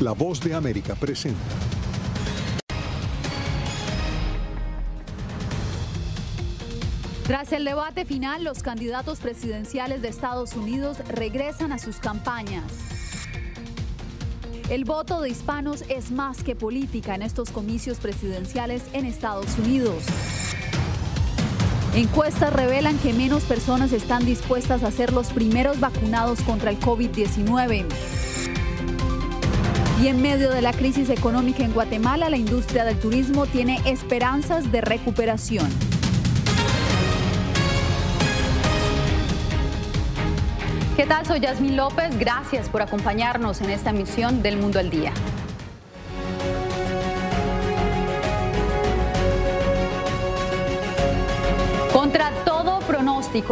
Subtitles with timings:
[0.00, 1.38] la voz de América presenta.
[7.28, 12.64] Tras el debate final, los candidatos presidenciales de Estados Unidos regresan a sus campañas.
[14.68, 20.02] El voto de hispanos es más que política en estos comicios presidenciales en Estados Unidos.
[21.94, 27.86] Encuestas revelan que menos personas están dispuestas a ser los primeros vacunados contra el COVID-19.
[30.02, 34.72] Y en medio de la crisis económica en Guatemala, la industria del turismo tiene esperanzas
[34.72, 35.68] de recuperación.
[40.96, 41.24] ¿Qué tal?
[41.26, 42.18] Soy Yasmín López.
[42.18, 45.12] Gracias por acompañarnos en esta emisión del Mundo al Día.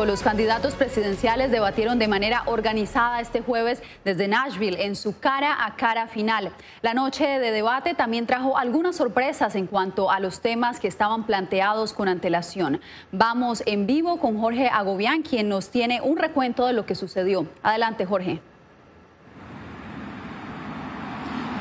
[0.06, 5.76] Los candidatos presidenciales debatieron de manera organizada este jueves desde Nashville en su cara a
[5.76, 6.52] cara final.
[6.82, 11.24] La noche de debate también trajo algunas sorpresas en cuanto a los temas que estaban
[11.24, 12.80] planteados con antelación.
[13.12, 17.46] Vamos en vivo con Jorge Agobián, quien nos tiene un recuento de lo que sucedió.
[17.62, 18.51] Adelante, Jorge.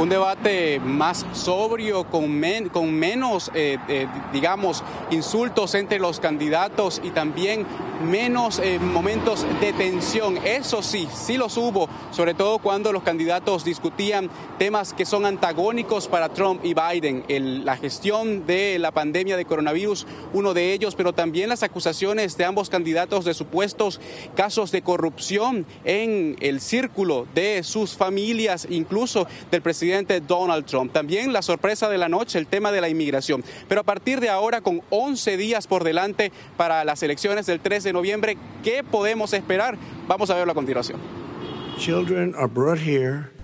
[0.01, 2.41] Un debate más sobrio, con,
[2.73, 7.67] con menos, eh, eh, digamos, insultos entre los candidatos y también
[8.03, 10.39] menos eh, momentos de tensión.
[10.43, 16.07] Eso sí, sí los hubo, sobre todo cuando los candidatos discutían temas que son antagónicos
[16.07, 17.63] para Trump y Biden.
[17.63, 22.45] la gestión de la pandemia de coronavirus, uno de ellos, pero también las acusaciones de
[22.45, 24.01] ambos candidatos de supuestos
[24.35, 29.90] casos de corrupción en el círculo de sus familias, incluso del presidente
[30.27, 30.91] Donald Trump.
[30.91, 33.43] También la sorpresa de la noche, el tema de la inmigración.
[33.67, 37.89] Pero a partir de ahora, con 11 días por delante para las elecciones del 13
[37.89, 38.37] de noviembre.
[38.63, 39.77] ¿Qué podemos esperar?
[40.07, 40.99] Vamos a verlo a continuación.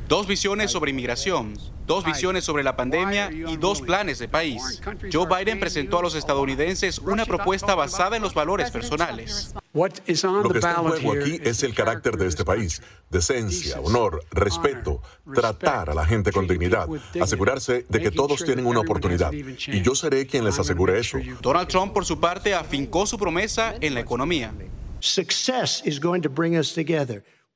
[0.08, 1.54] Dos visiones sobre inmigración,
[1.88, 4.82] dos visiones sobre la pandemia y dos planes de país.
[5.12, 9.56] Joe Biden presentó a los estadounidenses una propuesta basada en los valores personales.
[9.74, 12.82] Lo que está en juego aquí es el carácter de este país.
[13.10, 15.02] Decencia, honor, respeto,
[15.34, 16.88] tratar a la gente con dignidad,
[17.22, 19.32] asegurarse de que todos tienen una oportunidad.
[19.32, 21.18] Y yo seré quien les asegure eso.
[21.42, 24.52] Donald Trump, por su parte, afincó su promesa en la economía.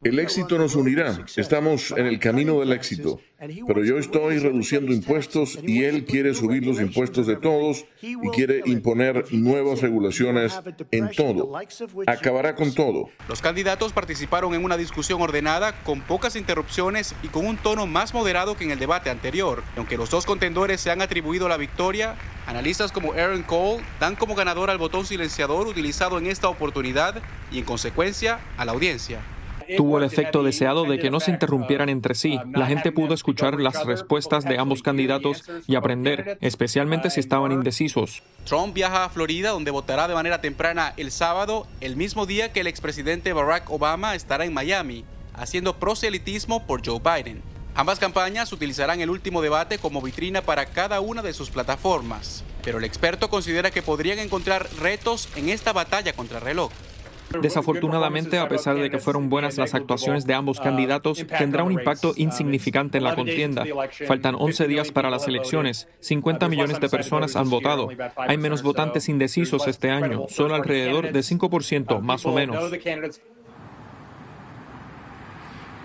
[0.03, 1.25] El éxito nos unirá.
[1.35, 3.21] Estamos en el camino del éxito.
[3.37, 8.63] Pero yo estoy reduciendo impuestos y él quiere subir los impuestos de todos y quiere
[8.65, 10.59] imponer nuevas regulaciones
[10.89, 11.51] en todo.
[12.07, 13.09] Acabará con todo.
[13.29, 18.15] Los candidatos participaron en una discusión ordenada con pocas interrupciones y con un tono más
[18.15, 19.61] moderado que en el debate anterior.
[19.77, 22.15] Aunque los dos contendores se han atribuido la victoria,
[22.47, 27.59] analistas como Aaron Cole dan como ganador al botón silenciador utilizado en esta oportunidad y
[27.59, 29.19] en consecuencia a la audiencia
[29.75, 32.39] tuvo el efecto deseado de que no se interrumpieran entre sí.
[32.51, 38.23] La gente pudo escuchar las respuestas de ambos candidatos y aprender, especialmente si estaban indecisos.
[38.45, 42.61] Trump viaja a Florida, donde votará de manera temprana el sábado, el mismo día que
[42.61, 47.41] el expresidente Barack Obama estará en Miami, haciendo proselitismo por Joe Biden.
[47.73, 52.79] Ambas campañas utilizarán el último debate como vitrina para cada una de sus plataformas, pero
[52.79, 56.71] el experto considera que podrían encontrar retos en esta batalla contra el reloj.
[57.41, 62.13] Desafortunadamente, a pesar de que fueron buenas las actuaciones de ambos candidatos, tendrá un impacto
[62.15, 63.65] insignificante en la contienda.
[64.07, 65.87] Faltan 11 días para las elecciones.
[65.99, 67.89] 50 millones de personas han votado.
[68.15, 72.71] Hay menos votantes indecisos este año, solo alrededor de 5% más o menos.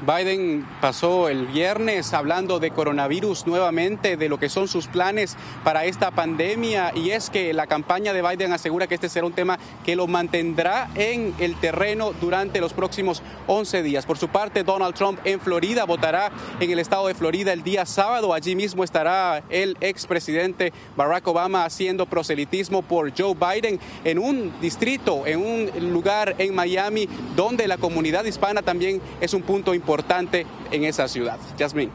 [0.02, 5.86] Biden pasó el viernes hablando de coronavirus nuevamente, de lo que son sus planes para
[5.86, 9.58] esta pandemia y es que la campaña de Biden asegura que este será un tema
[9.86, 14.04] que lo mantendrá en el terreno durante los próximos 11 días.
[14.04, 17.86] Por su parte, Donald Trump en Florida votará en el estado de Florida el día
[17.86, 18.34] sábado.
[18.34, 25.26] Allí mismo estará el expresidente Barack Obama haciendo proselitismo por Joe Biden en un distrito,
[25.26, 30.44] en un lugar en Miami donde la comunidad hispana también es un punto importante importante
[30.72, 31.38] en esa ciudad.
[31.56, 31.92] Jasmine.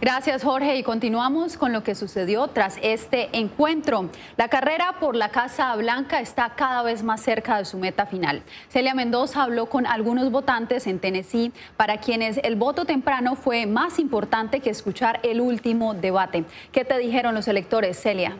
[0.00, 4.08] Gracias Jorge y continuamos con lo que sucedió tras este encuentro.
[4.38, 8.42] La carrera por la Casa Blanca está cada vez más cerca de su meta final.
[8.70, 13.98] Celia Mendoza habló con algunos votantes en Tennessee para quienes el voto temprano fue más
[13.98, 16.44] importante que escuchar el último debate.
[16.72, 18.38] ¿Qué te dijeron los electores, Celia?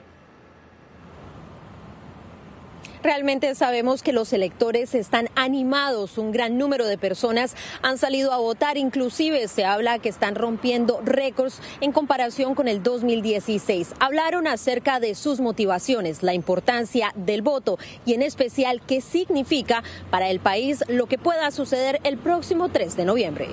[3.02, 8.36] Realmente sabemos que los electores están animados, un gran número de personas han salido a
[8.36, 13.94] votar, inclusive se habla que están rompiendo récords en comparación con el 2016.
[13.98, 17.76] Hablaron acerca de sus motivaciones, la importancia del voto
[18.06, 22.96] y en especial qué significa para el país lo que pueda suceder el próximo 3
[22.96, 23.48] de noviembre.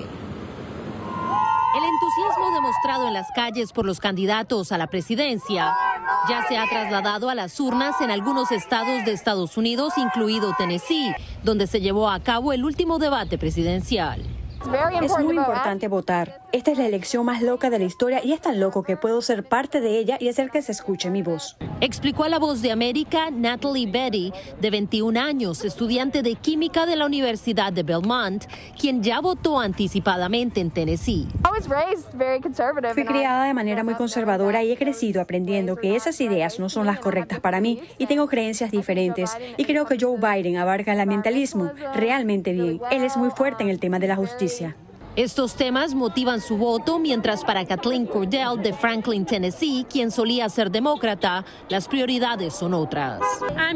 [1.72, 5.72] El entusiasmo demostrado en las calles por los candidatos a la presidencia
[6.28, 11.14] ya se ha trasladado a las urnas en algunos estados de Estados Unidos, incluido Tennessee,
[11.44, 14.39] donde se llevó a cabo el último debate presidencial.
[15.00, 16.42] Es muy importante votar.
[16.52, 19.22] Esta es la elección más loca de la historia y es tan loco que puedo
[19.22, 21.56] ser parte de ella y hacer que se escuche mi voz.
[21.80, 26.96] Explicó a la voz de América Natalie Betty, de 21 años, estudiante de química de
[26.96, 28.44] la Universidad de Belmont,
[28.78, 31.26] quien ya votó anticipadamente en Tennessee.
[32.92, 36.84] Fui criada de manera muy conservadora y he crecido aprendiendo que esas ideas no son
[36.84, 39.36] las correctas para mí y tengo creencias diferentes.
[39.56, 42.80] Y creo que Joe Biden abarca el ambientalismo realmente bien.
[42.90, 44.49] Él es muy fuerte en el tema de la justicia.
[44.50, 44.74] 西亚。
[45.16, 51.44] Estos temas motivan su voto, mientras para Kathleen Cordell de Franklin, Tennessee, quien solía ser demócrata,
[51.68, 53.20] las prioridades son otras.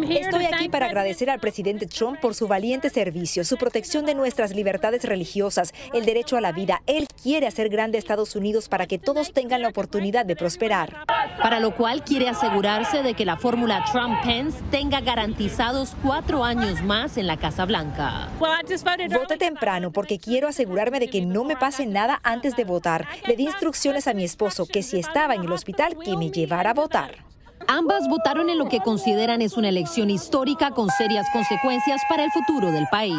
[0.09, 4.55] Estoy aquí para agradecer al presidente Trump por su valiente servicio, su protección de nuestras
[4.55, 6.83] libertades religiosas, el derecho a la vida.
[6.87, 11.05] Él quiere hacer grande Estados Unidos para que todos tengan la oportunidad de prosperar.
[11.43, 17.17] Para lo cual quiere asegurarse de que la fórmula Trump-Pence tenga garantizados cuatro años más
[17.17, 18.29] en la Casa Blanca.
[18.39, 23.07] Vote temprano porque quiero asegurarme de que no me pase nada antes de votar.
[23.27, 26.71] Le di instrucciones a mi esposo que si estaba en el hospital, que me llevara
[26.71, 27.25] a votar.
[27.67, 32.31] Ambas votaron en lo que consideran es una elección histórica con serias consecuencias para el
[32.31, 33.17] futuro del país.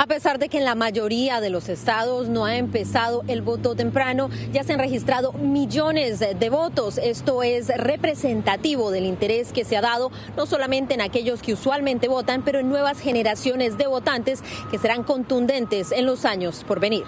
[0.00, 3.74] A pesar de que en la mayoría de los estados no ha empezado el voto
[3.74, 6.96] temprano, ya se han registrado millones de votos.
[6.96, 12.08] Esto es representativo del interés que se ha dado no solamente en aquellos que usualmente
[12.08, 17.04] votan, pero en nuevas generaciones de votantes que serán contundentes en los años por venir.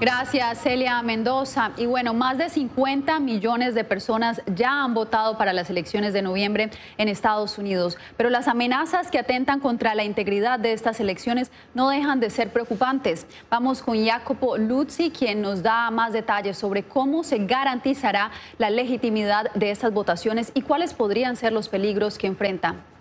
[0.00, 1.70] Gracias, Celia Mendoza.
[1.76, 6.20] Y bueno, más de 50 millones de personas ya han votado para las elecciones de
[6.20, 11.52] noviembre en Estados Unidos, pero las amenazas que atentan contra la integridad de estas elecciones
[11.74, 13.26] no dejan de ser preocupantes.
[13.48, 19.52] Vamos con Jacopo Luzzi, quien nos da más detalles sobre cómo se garantizará la legitimidad
[19.54, 22.93] de estas votaciones y cuáles podrían ser los peligros que enfrentan.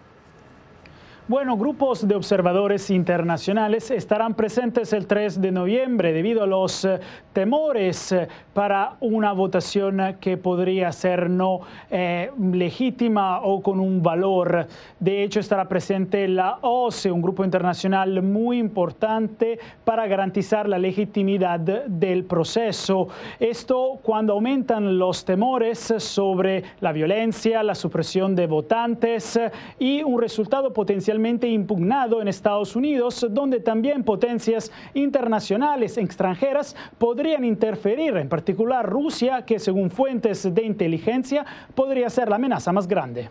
[1.25, 6.99] Bueno, grupos de observadores internacionales estarán presentes el 3 de noviembre debido a los eh,
[7.31, 14.67] temores eh, para una votación que podría ser no eh, legítima o con un valor.
[14.99, 21.61] De hecho, estará presente la OCE, un grupo internacional muy importante para garantizar la legitimidad
[21.61, 23.07] del proceso.
[23.39, 29.39] Esto cuando aumentan los temores sobre la violencia, la supresión de votantes
[29.79, 31.12] y un resultado potencial
[31.47, 39.59] impugnado en Estados Unidos, donde también potencias internacionales extranjeras podrían interferir, en particular Rusia, que
[39.59, 41.45] según fuentes de inteligencia
[41.75, 43.29] podría ser la amenaza más grande.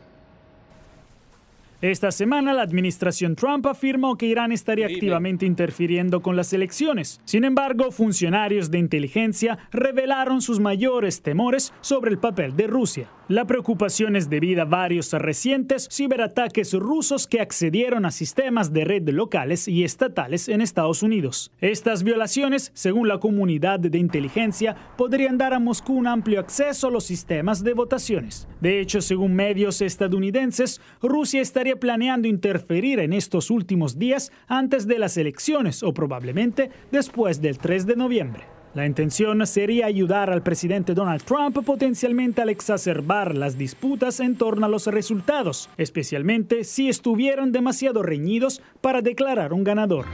[1.83, 7.21] Esta semana la administración Trump afirmó que Irán estaría activamente interfiriendo con las elecciones.
[7.25, 13.09] Sin embargo, funcionarios de inteligencia revelaron sus mayores temores sobre el papel de Rusia.
[13.32, 19.08] La preocupación es debida a varios recientes ciberataques rusos que accedieron a sistemas de red
[19.08, 21.50] locales y estatales en Estados Unidos.
[21.62, 26.90] Estas violaciones, según la comunidad de inteligencia, podrían dar a Moscú un amplio acceso a
[26.90, 28.48] los sistemas de votaciones.
[28.60, 34.98] De hecho, según medios estadounidenses, Rusia estaría planeando interferir en estos últimos días antes de
[34.98, 38.62] las elecciones o probablemente después del 3 de noviembre.
[38.75, 44.64] La intención sería ayudar al presidente Donald Trump potencialmente al exacerbar las disputas en torno
[44.64, 50.07] a los resultados, especialmente si estuvieran demasiado reñidos para declarar un ganador.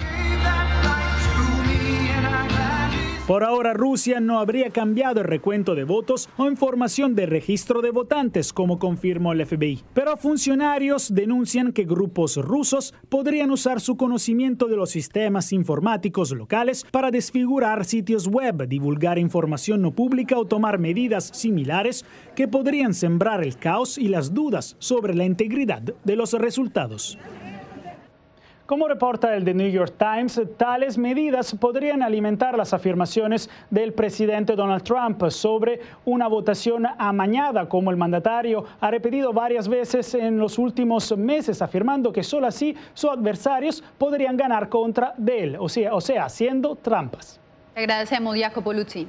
[3.28, 7.90] Por ahora, Rusia no habría cambiado el recuento de votos o información de registro de
[7.90, 9.82] votantes, como confirmó el FBI.
[9.92, 16.86] Pero funcionarios denuncian que grupos rusos podrían usar su conocimiento de los sistemas informáticos locales
[16.90, 23.44] para desfigurar sitios web, divulgar información no pública o tomar medidas similares que podrían sembrar
[23.44, 27.18] el caos y las dudas sobre la integridad de los resultados.
[28.68, 34.54] Como reporta el The New York Times, tales medidas podrían alimentar las afirmaciones del presidente
[34.56, 40.58] Donald Trump sobre una votación amañada, como el mandatario ha repetido varias veces en los
[40.58, 46.02] últimos meses, afirmando que solo así sus adversarios podrían ganar contra él, o sea, o
[46.02, 47.40] sea haciendo trampas.
[47.74, 49.08] Agradecemos, Jacopo Luzzi.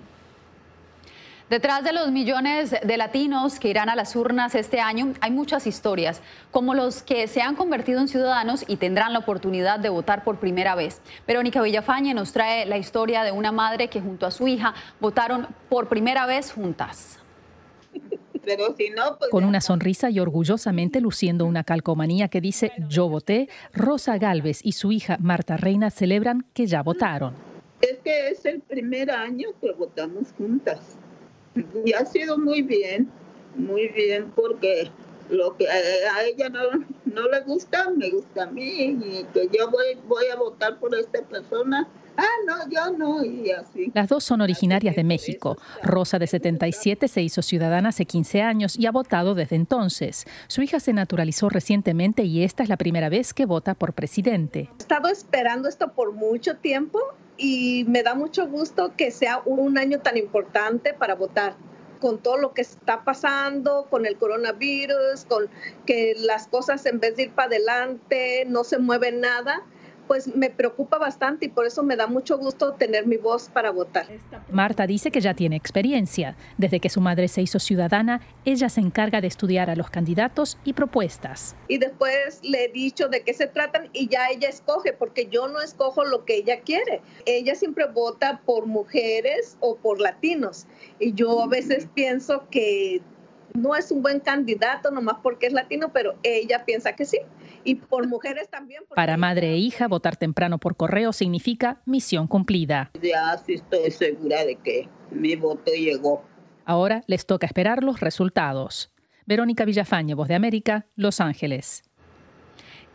[1.49, 5.65] Detrás de los millones de latinos que irán a las urnas este año hay muchas
[5.65, 10.23] historias, como los que se han convertido en ciudadanos y tendrán la oportunidad de votar
[10.23, 11.01] por primera vez.
[11.25, 15.47] Verónica Villafañe nos trae la historia de una madre que junto a su hija votaron
[15.69, 17.17] por primera vez juntas.
[18.41, 24.61] Pues Con una sonrisa y orgullosamente luciendo una calcomanía que dice Yo voté, Rosa Galvez
[24.63, 27.35] y su hija Marta Reina celebran que ya votaron.
[27.81, 30.97] Es que es el primer año que votamos juntas.
[31.85, 33.09] Y ha sido muy bien,
[33.55, 34.91] muy bien, porque
[35.29, 36.61] lo que a ella no,
[37.05, 40.95] no le gusta, me gusta a mí, y que yo voy, voy a votar por
[40.95, 41.87] esta persona.
[42.17, 43.91] Ah, no, yo no, y así.
[43.93, 45.57] Las dos son originarias de México.
[45.81, 50.25] Rosa, de 77, se hizo ciudadana hace 15 años y ha votado desde entonces.
[50.47, 54.69] Su hija se naturalizó recientemente y esta es la primera vez que vota por presidente.
[54.79, 56.99] He estado esperando esto por mucho tiempo
[57.39, 61.55] y me da mucho gusto que sea un año tan importante para votar
[62.01, 65.49] con todo lo que está pasando, con el coronavirus, con
[65.85, 69.63] que las cosas en vez de ir para adelante no se mueve nada
[70.09, 73.69] pues me preocupa bastante y por eso me da mucho gusto tener mi voz para
[73.69, 74.07] votar.
[74.51, 76.35] Marta dice que ya tiene experiencia.
[76.57, 80.57] Desde que su madre se hizo ciudadana, ella se encarga de estudiar a los candidatos
[80.63, 81.55] y propuestas.
[81.67, 85.47] Y después le he dicho de qué se tratan y ya ella escoge, porque yo
[85.47, 87.01] no escojo lo que ella quiere.
[87.27, 90.65] Ella siempre vota por mujeres o por latinos.
[90.99, 93.03] Y yo a veces pienso que
[93.53, 97.19] no es un buen candidato nomás porque es latino, pero ella piensa que sí
[97.63, 98.83] y por mujeres también.
[98.95, 102.91] Para madre e hija, votar temprano por correo significa misión cumplida.
[103.01, 106.23] Ya sí estoy segura de que mi voto llegó.
[106.65, 108.91] Ahora les toca esperar los resultados.
[109.25, 111.83] Verónica Villafañe, Voz de América, Los Ángeles.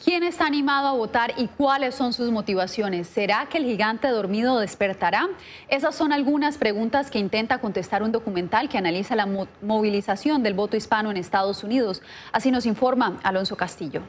[0.03, 3.07] ¿Quién está animado a votar y cuáles son sus motivaciones?
[3.07, 5.29] ¿Será que el gigante dormido despertará?
[5.69, 9.29] Esas son algunas preguntas que intenta contestar un documental que analiza la
[9.63, 12.03] movilización del voto hispano en Estados Unidos.
[12.33, 14.03] Así nos informa Alonso Castillo.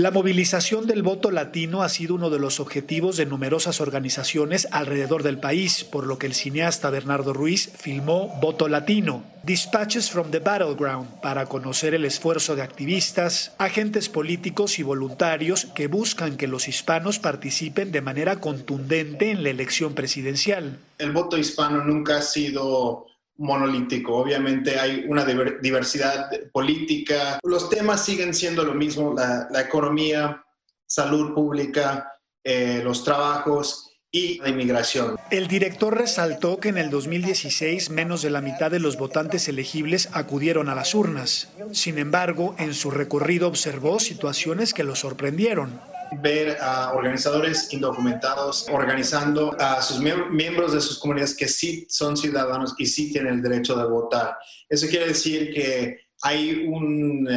[0.00, 5.22] La movilización del voto latino ha sido uno de los objetivos de numerosas organizaciones alrededor
[5.22, 10.38] del país, por lo que el cineasta Bernardo Ruiz filmó Voto Latino, Dispatches from the
[10.38, 16.66] Battleground, para conocer el esfuerzo de activistas, agentes políticos y voluntarios que buscan que los
[16.66, 20.78] hispanos participen de manera contundente en la elección presidencial.
[20.96, 23.09] El voto hispano nunca ha sido
[23.40, 24.16] monolítico.
[24.16, 27.40] Obviamente hay una diversidad política.
[27.42, 30.44] Los temas siguen siendo lo mismo, la, economía,
[30.86, 32.12] salud pública,
[32.44, 35.16] eh, los trabajos y la inmigración.
[35.30, 40.10] El director resaltó que en el 2016 menos de la mitad de los votantes elegibles
[40.12, 41.48] acudieron a las urnas.
[41.72, 45.80] Sin embargo, en su recorrido observó situaciones que lo sorprendieron
[46.18, 52.74] ver a organizadores indocumentados organizando a sus miembros de sus comunidades que sí son ciudadanos
[52.78, 54.36] y sí tienen el derecho de votar.
[54.68, 57.28] Eso quiere decir que hay un,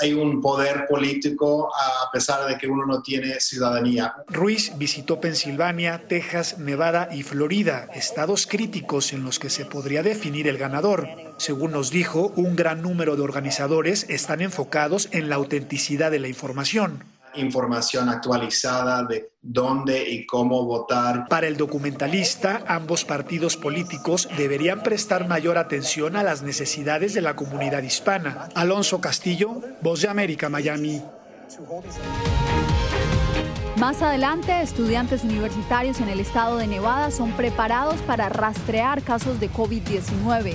[0.00, 4.14] hay un poder político a pesar de que uno no tiene ciudadanía.
[4.28, 10.48] Ruiz visitó Pensilvania, Texas, Nevada y Florida, estados críticos en los que se podría definir
[10.48, 11.08] el ganador.
[11.36, 16.28] Según nos dijo, un gran número de organizadores están enfocados en la autenticidad de la
[16.28, 21.26] información información actualizada de dónde y cómo votar.
[21.28, 27.36] Para el documentalista, ambos partidos políticos deberían prestar mayor atención a las necesidades de la
[27.36, 28.48] comunidad hispana.
[28.54, 31.02] Alonso Castillo, Voz de América, Miami.
[33.76, 39.50] Más adelante, estudiantes universitarios en el estado de Nevada son preparados para rastrear casos de
[39.50, 40.54] COVID-19.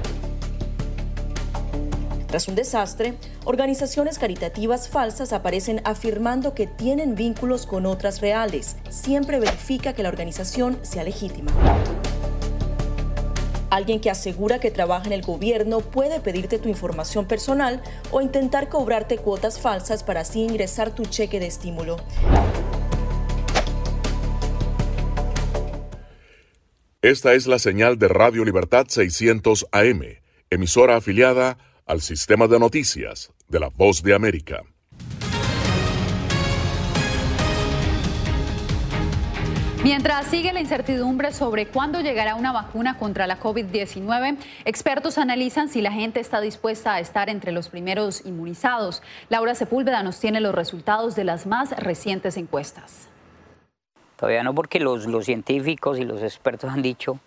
[2.31, 8.77] Tras un desastre, organizaciones caritativas falsas aparecen afirmando que tienen vínculos con otras reales.
[8.89, 11.51] Siempre verifica que la organización sea legítima.
[13.69, 18.69] Alguien que asegura que trabaja en el gobierno puede pedirte tu información personal o intentar
[18.69, 21.97] cobrarte cuotas falsas para así ingresar tu cheque de estímulo.
[27.01, 30.01] Esta es la señal de Radio Libertad 600 AM,
[30.49, 34.63] emisora afiliada al sistema de noticias de la Voz de América.
[39.83, 45.81] Mientras sigue la incertidumbre sobre cuándo llegará una vacuna contra la COVID-19, expertos analizan si
[45.81, 49.01] la gente está dispuesta a estar entre los primeros inmunizados.
[49.29, 53.09] Laura Sepúlveda nos tiene los resultados de las más recientes encuestas.
[54.17, 57.19] Todavía no, porque los, los científicos y los expertos han dicho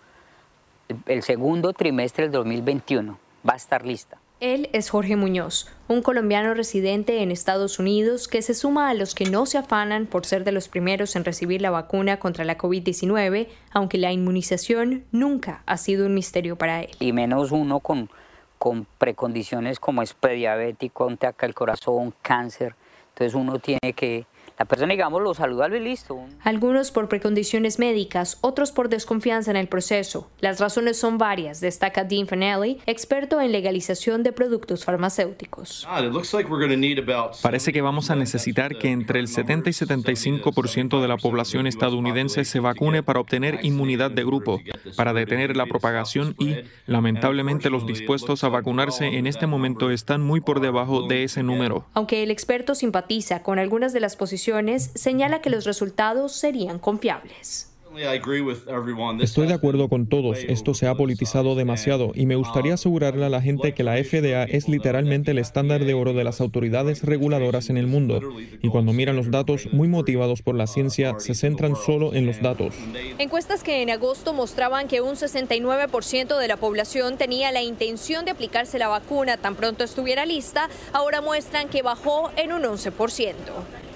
[0.88, 3.18] el, el segundo trimestre del 2021
[3.48, 4.18] va a estar lista.
[4.44, 9.14] Él es Jorge Muñoz, un colombiano residente en Estados Unidos que se suma a los
[9.14, 12.58] que no se afanan por ser de los primeros en recibir la vacuna contra la
[12.58, 16.90] COVID-19, aunque la inmunización nunca ha sido un misterio para él.
[17.00, 18.10] Y menos uno con,
[18.58, 22.74] con precondiciones como es prediabético, ataque al corazón, cáncer.
[23.14, 24.26] Entonces uno tiene que
[24.58, 26.20] la persona, digamos, lo saludable y listo.
[26.42, 30.30] Algunos por precondiciones médicas, otros por desconfianza en el proceso.
[30.40, 35.88] Las razones son varias, destaca Dean Fanelli, experto en legalización de productos farmacéuticos.
[37.42, 42.44] Parece que vamos a necesitar que entre el 70 y 75% de la población estadounidense
[42.44, 44.60] se vacune para obtener inmunidad de grupo,
[44.96, 50.40] para detener la propagación y, lamentablemente, los dispuestos a vacunarse en este momento están muy
[50.40, 51.86] por debajo de ese número.
[51.92, 54.43] Aunque el experto simpatiza con algunas de las posiciones
[54.94, 57.73] señala que los resultados serían confiables.
[59.20, 60.38] Estoy de acuerdo con todos.
[60.48, 64.44] Esto se ha politizado demasiado y me gustaría asegurarle a la gente que la FDA
[64.44, 68.20] es literalmente el estándar de oro de las autoridades reguladoras en el mundo.
[68.62, 72.40] Y cuando miran los datos, muy motivados por la ciencia, se centran solo en los
[72.40, 72.74] datos.
[73.18, 78.32] Encuestas que en agosto mostraban que un 69% de la población tenía la intención de
[78.32, 83.34] aplicarse la vacuna tan pronto estuviera lista, ahora muestran que bajó en un 11%.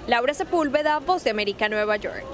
[0.07, 2.25] Laura Sepúlveda, Voz de América, Nueva York.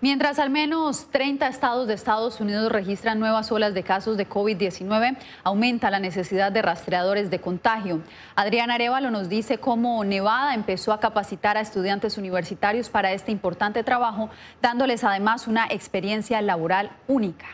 [0.00, 5.16] Mientras al menos 30 estados de Estados Unidos registran nuevas olas de casos de COVID-19,
[5.42, 8.00] aumenta la necesidad de rastreadores de contagio.
[8.36, 13.82] Adriana Arevalo nos dice cómo Nevada empezó a capacitar a estudiantes universitarios para este importante
[13.82, 14.30] trabajo,
[14.62, 17.46] dándoles además una experiencia laboral única.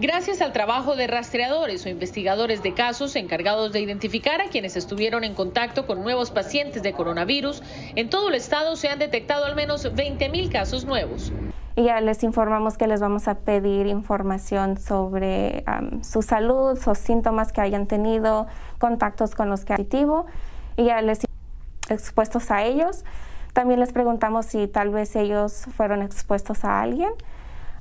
[0.00, 5.24] Gracias al trabajo de rastreadores o investigadores de casos encargados de identificar a quienes estuvieron
[5.24, 7.62] en contacto con nuevos pacientes de coronavirus,
[7.96, 11.34] en todo el estado se han detectado al menos 20 mil casos nuevos.
[11.76, 15.64] Y ya les informamos que les vamos a pedir información sobre
[16.00, 18.46] su salud, sus síntomas que hayan tenido,
[18.78, 20.24] contactos con los que positivo,
[20.78, 21.26] y ya les
[21.90, 23.04] expuestos a ellos.
[23.52, 27.10] También les preguntamos si tal vez ellos fueron expuestos a alguien.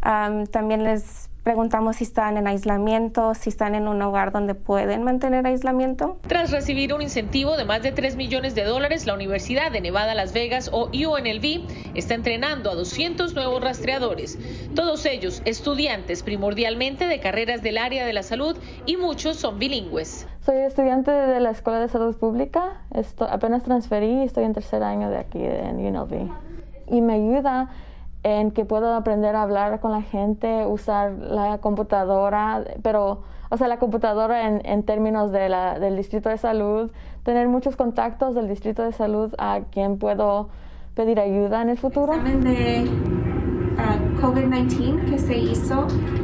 [0.01, 5.47] También les Preguntamos si están en aislamiento, si están en un hogar donde pueden mantener
[5.47, 6.17] aislamiento.
[6.27, 10.13] Tras recibir un incentivo de más de 3 millones de dólares, la Universidad de Nevada,
[10.15, 14.37] Las Vegas o UNLV está entrenando a 200 nuevos rastreadores,
[14.75, 20.27] todos ellos estudiantes primordialmente de carreras del área de la salud y muchos son bilingües.
[20.45, 22.81] Soy estudiante de la Escuela de Salud Pública,
[23.29, 26.29] apenas transferí y estoy en tercer año de aquí en UNLV.
[26.91, 27.69] Y me ayuda
[28.23, 33.67] en que puedo aprender a hablar con la gente, usar la computadora, pero, o sea,
[33.67, 36.91] la computadora en, en términos de la, del distrito de salud,
[37.23, 40.49] tener muchos contactos del distrito de salud a quien puedo
[40.95, 42.13] pedir ayuda en el futuro.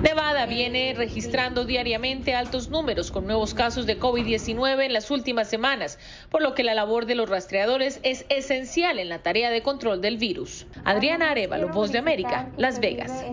[0.03, 5.98] Nevada Viene registrando diariamente altos números con nuevos casos de COVID-19 en las últimas semanas,
[6.30, 10.02] por lo que la labor de los rastreadores es esencial en la tarea de control
[10.02, 10.67] del virus.
[10.84, 13.26] Adriana Arevalo, Voz de América, Las Vegas.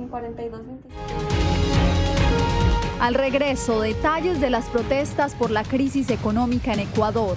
[3.01, 7.37] Al regreso, detalles de las protestas por la crisis económica en Ecuador.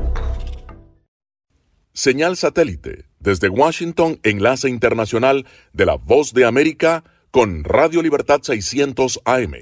[1.93, 9.21] Señal satélite desde Washington, enlace internacional de la Voz de América con Radio Libertad 600
[9.25, 9.53] AM.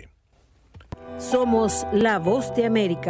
[1.18, 3.10] Somos la Voz de América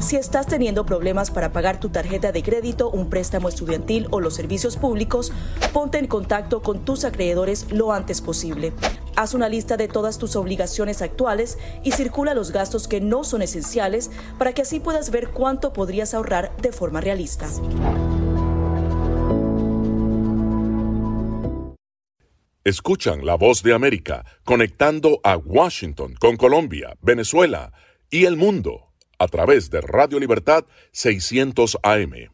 [0.00, 4.34] Si estás teniendo problemas para pagar tu tarjeta de crédito, un préstamo estudiantil o los
[4.34, 5.30] servicios públicos,
[5.74, 8.72] ponte en contacto con tus acreedores lo antes posible.
[9.14, 13.42] Haz una lista de todas tus obligaciones actuales y circula los gastos que no son
[13.42, 17.46] esenciales para que así puedas ver cuánto podrías ahorrar de forma realista.
[22.64, 27.72] Escuchan la voz de América conectando a Washington con Colombia, Venezuela
[28.10, 28.89] y el mundo
[29.20, 32.30] a través de Radio Libertad 600 AM.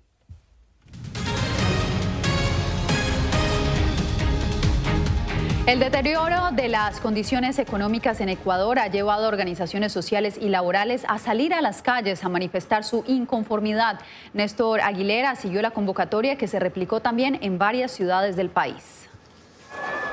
[5.66, 11.04] El deterioro de las condiciones económicas en Ecuador ha llevado a organizaciones sociales y laborales
[11.08, 13.98] a salir a las calles a manifestar su inconformidad.
[14.32, 19.08] Néstor Aguilera siguió la convocatoria que se replicó también en varias ciudades del país.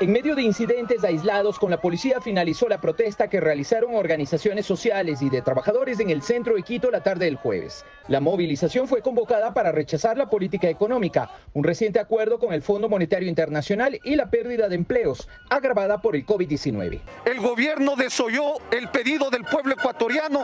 [0.00, 5.22] En medio de incidentes aislados con la policía finalizó la protesta que realizaron organizaciones sociales
[5.22, 7.84] y de trabajadores en el centro de Quito la tarde del jueves.
[8.08, 12.88] La movilización fue convocada para rechazar la política económica, un reciente acuerdo con el Fondo
[12.88, 17.00] Monetario Internacional y la pérdida de empleos agravada por el COVID-19.
[17.24, 20.42] El gobierno desoyó el pedido del pueblo ecuatoriano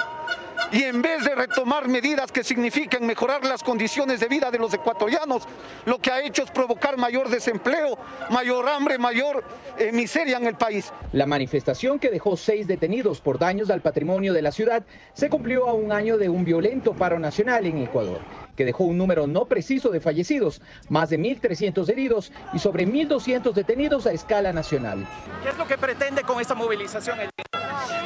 [0.72, 4.72] y en vez de retomar medidas que signifiquen mejorar las condiciones de vida de los
[4.72, 5.42] ecuatorianos,
[5.84, 7.98] lo que ha hecho es provocar mayor desempleo,
[8.30, 9.42] mayor hambre, mayor
[9.78, 10.92] eh, miseria en el país.
[11.12, 14.82] La manifestación que dejó seis detenidos por daños al patrimonio de la ciudad
[15.14, 18.20] se cumplió a un año de un violento paro nacional en Ecuador
[18.60, 23.54] que dejó un número no preciso de fallecidos, más de 1.300 heridos y sobre 1.200
[23.54, 25.06] detenidos a escala nacional.
[25.42, 27.16] ¿Qué es lo que pretende con esta movilización?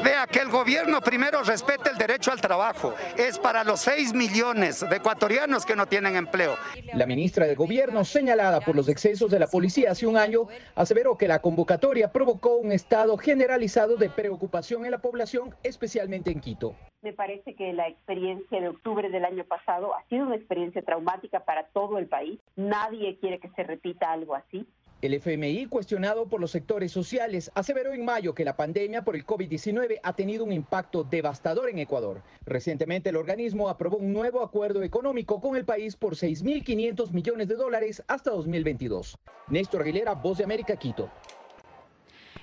[0.05, 2.95] Vea que el gobierno primero respete el derecho al trabajo.
[3.17, 6.55] Es para los 6 millones de ecuatorianos que no tienen empleo.
[6.93, 11.19] La ministra del Gobierno, señalada por los excesos de la policía hace un año, aseveró
[11.19, 16.77] que la convocatoria provocó un estado generalizado de preocupación en la población, especialmente en Quito.
[17.03, 21.45] Me parece que la experiencia de octubre del año pasado ha sido una experiencia traumática
[21.45, 22.39] para todo el país.
[22.57, 24.67] Nadie quiere que se repita algo así.
[25.05, 29.27] El FMI, cuestionado por los sectores sociales, aseveró en mayo que la pandemia por el
[29.27, 32.23] COVID-19 ha tenido un impacto devastador en Ecuador.
[32.47, 37.57] Recientemente el organismo aprobó un nuevo acuerdo económico con el país por 6.500 millones de
[37.57, 39.19] dólares hasta 2022.
[39.49, 41.11] Néstor Aguilera, Voz de América, Quito.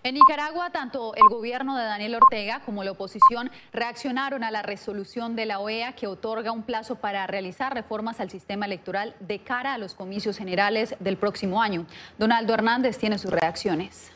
[0.04, 5.36] En Nicaragua, tanto el gobierno de Daniel Ortega como la oposición reaccionaron a la resolución
[5.36, 9.76] de la OEA que otorga un plazo para realizar reformas al sistema electoral de cara
[9.76, 11.86] a los comicios generales del próximo año.
[12.18, 14.12] Donaldo Hernández tiene sus reacciones.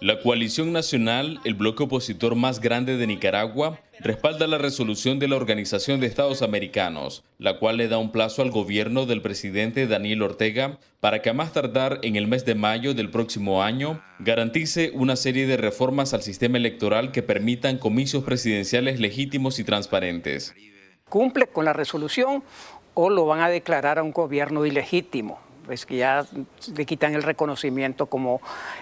[0.00, 5.36] La coalición nacional, el bloque opositor más grande de Nicaragua, respalda la resolución de la
[5.36, 10.22] Organización de Estados Americanos, la cual le da un plazo al gobierno del presidente Daniel
[10.22, 14.90] Ortega para que a más tardar en el mes de mayo del próximo año garantice
[14.94, 20.54] una serie de reformas al sistema electoral que permitan comicios presidenciales legítimos y transparentes.
[21.10, 22.42] ¿Cumple con la resolución
[22.94, 25.49] o lo van a declarar a un gobierno ilegítimo?
[25.70, 26.26] Pues que ya
[26.76, 28.40] le quitan el reconocimiento como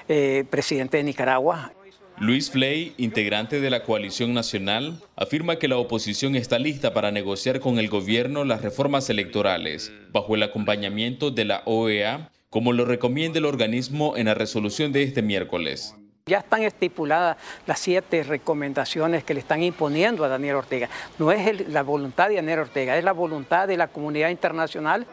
[0.09, 1.71] eh, presidente de Nicaragua.
[2.19, 7.61] Luis Flay, integrante de la coalición nacional, afirma que la oposición está lista para negociar
[7.61, 13.39] con el gobierno las reformas electorales, bajo el acompañamiento de la OEA, como lo recomienda
[13.39, 15.95] el organismo en la resolución de este miércoles.
[16.25, 20.89] Ya están estipuladas las siete recomendaciones que le están imponiendo a Daniel Ortega.
[21.19, 25.07] No es la voluntad de Daniel Ortega, es la voluntad de la comunidad internacional.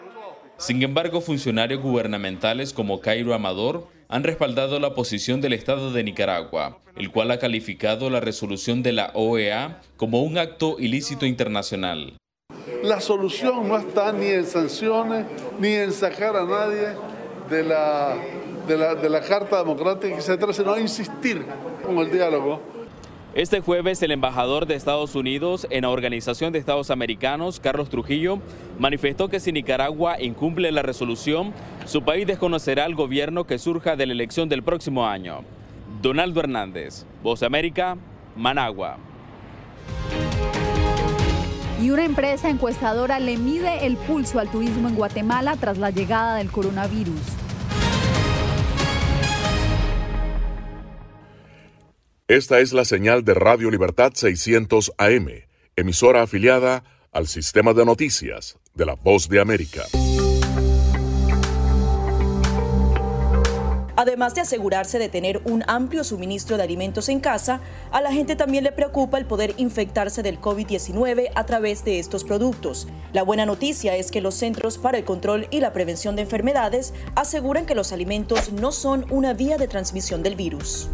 [0.58, 6.80] Sin embargo, funcionarios gubernamentales como Cairo Amador han respaldado la posición del Estado de Nicaragua,
[6.96, 12.18] el cual ha calificado la resolución de la OEA como un acto ilícito internacional.
[12.84, 15.26] La solución no está ni en sanciones,
[15.60, 16.96] ni en sacar a nadie
[17.50, 18.16] de la,
[18.66, 21.46] de la, de la Carta Democrática, etc., sino insistir
[21.86, 22.62] con el diálogo
[23.36, 28.40] este jueves, el embajador de Estados Unidos en la Organización de Estados Americanos, Carlos Trujillo,
[28.80, 31.54] manifestó que si Nicaragua incumple la resolución,
[31.86, 35.42] su país desconocerá al gobierno que surja de la elección del próximo año.
[36.02, 37.98] Donaldo Hernández, Voz América,
[38.38, 38.98] Managua.
[41.82, 46.38] Y una empresa encuestadora le mide el pulso al turismo en Guatemala tras la llegada
[46.38, 47.45] del coronavirus.
[52.28, 55.28] Esta es la señal de Radio Libertad 600 AM,
[55.76, 59.84] emisora afiliada al sistema de noticias de la Voz de América.
[63.96, 67.62] Además de asegurarse de tener un amplio suministro de alimentos en casa,
[67.92, 72.24] a la gente también le preocupa el poder infectarse del COVID-19 a través de estos
[72.24, 72.88] productos.
[73.14, 76.92] La buena noticia es que los Centros para el Control y la Prevención de Enfermedades
[77.14, 80.90] aseguran que los alimentos no son una vía de transmisión del virus.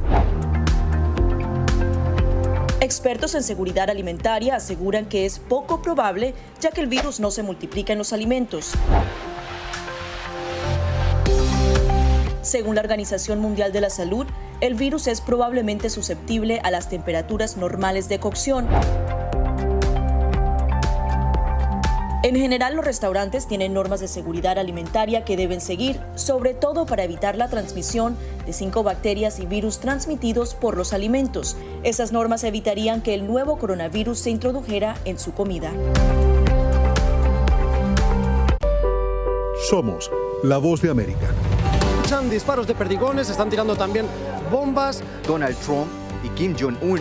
[2.82, 7.44] Expertos en seguridad alimentaria aseguran que es poco probable ya que el virus no se
[7.44, 8.72] multiplica en los alimentos.
[12.42, 14.26] Según la Organización Mundial de la Salud,
[14.62, 18.68] el virus es probablemente susceptible a las temperaturas normales de cocción.
[22.24, 27.04] En general, los restaurantes tienen normas de seguridad alimentaria que deben seguir, sobre todo para
[27.04, 31.58] evitar la transmisión de cinco bacterias y virus transmitidos por los alimentos.
[31.82, 35.72] Esas normas evitarían que el nuevo coronavirus se introdujera en su comida.
[39.68, 40.12] Somos
[40.44, 41.28] la voz de América.
[42.30, 44.06] Disparos de perdigones, están tirando también
[44.52, 45.02] bombas.
[45.26, 45.88] Donald Trump
[46.24, 47.00] y Kim Jong-un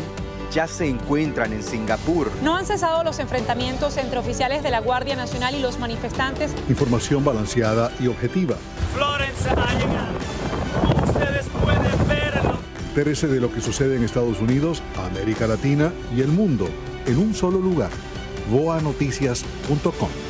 [0.50, 2.30] ya se encuentran en Singapur.
[2.42, 6.52] No han cesado los enfrentamientos entre oficiales de la Guardia Nacional y los manifestantes.
[6.68, 8.56] Información balanceada y objetiva.
[8.94, 10.18] Florence ha llegado.
[10.80, 12.58] Como ustedes pueden verlo.
[12.88, 16.68] Entérese de lo que sucede en Estados Unidos, América Latina y el mundo
[17.06, 17.90] en un solo lugar.
[18.50, 20.29] boanoticias.com.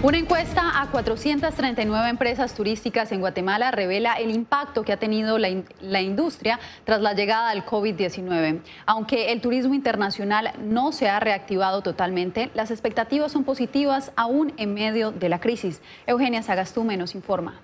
[0.00, 6.00] Una encuesta a 439 empresas turísticas en Guatemala revela el impacto que ha tenido la,
[6.00, 8.60] industria tras la llegada del COVID-19.
[8.86, 14.72] Aunque el turismo internacional no se ha reactivado totalmente, las expectativas son positivas aún en
[14.72, 15.82] medio de la crisis.
[16.06, 17.60] Eugenia Sagastume nos informa.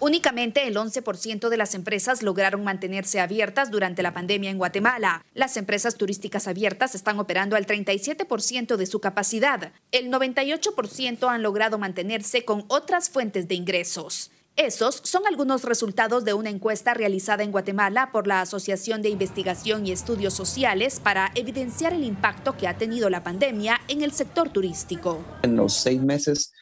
[0.00, 5.26] Únicamente el 11% de las empresas lograron mantenerse abiertas durante la pandemia en Guatemala.
[5.34, 9.72] Las empresas turísticas abiertas están operando al 37% de su capacidad.
[9.92, 14.30] El 98% han logrado mantenerse con otras fuentes de ingresos.
[14.56, 19.86] Esos son algunos resultados de una encuesta realizada en Guatemala por la Asociación de Investigación
[19.86, 24.48] y Estudios Sociales para evidenciar el impacto que ha tenido la pandemia en el sector
[24.48, 25.22] turístico.
[25.42, 26.52] En los seis meses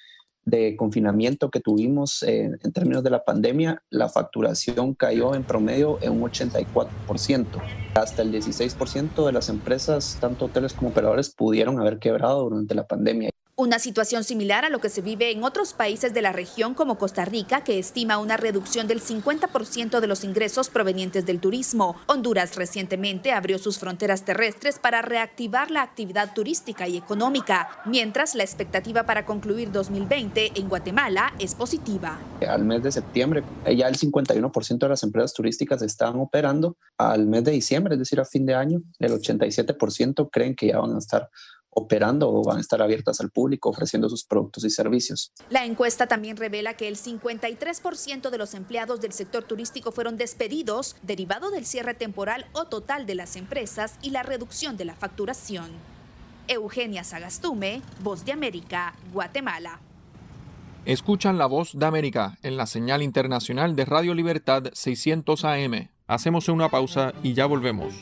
[0.49, 6.13] de confinamiento que tuvimos en términos de la pandemia, la facturación cayó en promedio en
[6.13, 7.47] un 84%.
[7.95, 12.87] Hasta el 16% de las empresas, tanto hoteles como operadores, pudieron haber quebrado durante la
[12.87, 13.31] pandemia.
[13.61, 16.97] Una situación similar a lo que se vive en otros países de la región como
[16.97, 21.97] Costa Rica, que estima una reducción del 50% de los ingresos provenientes del turismo.
[22.07, 28.45] Honduras recientemente abrió sus fronteras terrestres para reactivar la actividad turística y económica, mientras la
[28.45, 32.17] expectativa para concluir 2020 en Guatemala es positiva.
[32.49, 36.77] Al mes de septiembre, ya el 51% de las empresas turísticas están operando.
[36.97, 40.79] Al mes de diciembre, es decir, a fin de año, el 87% creen que ya
[40.79, 41.29] van a estar
[41.71, 45.33] operando o van a estar abiertas al público ofreciendo sus productos y servicios.
[45.51, 50.97] La encuesta también revela que el 53% de los empleados del sector turístico fueron despedidos
[51.03, 55.71] derivado del cierre temporal o total de las empresas y la reducción de la facturación.
[56.49, 59.81] Eugenia Sagastume, Voz de América, Guatemala.
[60.85, 65.91] Escuchan la voz de América en la señal internacional de Radio Libertad 600 AM.
[66.07, 67.93] Hacemos una pausa y ya volvemos.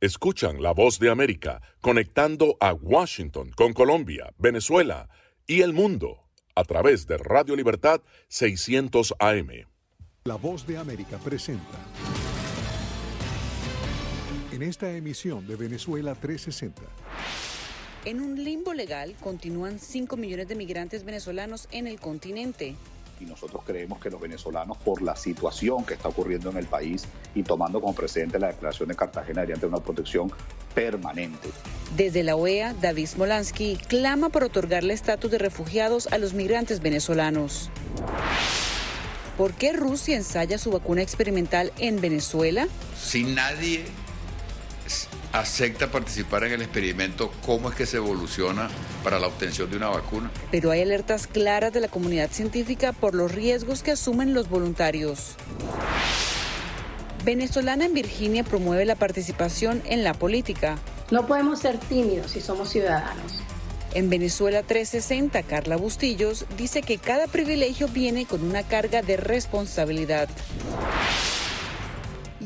[0.00, 5.08] Escuchan la voz de América conectando a Washington con Colombia, Venezuela
[5.44, 9.48] y el mundo a través de Radio Libertad 600 AM.
[10.22, 11.78] La voz de América presenta.
[14.52, 16.80] En esta emisión de Venezuela 360.
[18.04, 22.76] En un limbo legal continúan 5 millones de migrantes venezolanos en el continente
[23.20, 27.06] y nosotros creemos que los venezolanos, por la situación que está ocurriendo en el país
[27.34, 30.32] y tomando como precedente la declaración de Cartagena, deberían tener una protección
[30.74, 31.48] permanente.
[31.96, 37.70] Desde la OEA, David Smolansky clama por otorgarle estatus de refugiados a los migrantes venezolanos.
[39.36, 42.66] ¿Por qué Rusia ensaya su vacuna experimental en Venezuela?
[43.00, 43.84] Si nadie
[45.32, 48.68] acepta participar en el experimento, cómo es que se evoluciona
[49.04, 50.30] para la obtención de una vacuna.
[50.50, 55.36] Pero hay alertas claras de la comunidad científica por los riesgos que asumen los voluntarios.
[57.24, 60.78] Venezolana en Virginia promueve la participación en la política.
[61.10, 63.40] No podemos ser tímidos si somos ciudadanos.
[63.94, 70.28] En Venezuela 360, Carla Bustillos dice que cada privilegio viene con una carga de responsabilidad.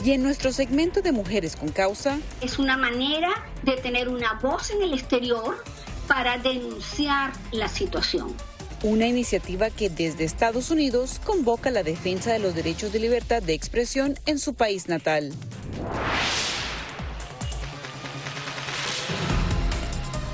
[0.04, 2.18] Y en nuestro segmento de Mujeres con Causa...
[2.40, 3.30] Es una manera
[3.62, 5.62] de tener una voz en el exterior
[6.08, 8.34] para denunciar la situación.
[8.82, 13.54] Una iniciativa que desde Estados Unidos convoca la defensa de los derechos de libertad de
[13.54, 15.32] expresión en su país natal.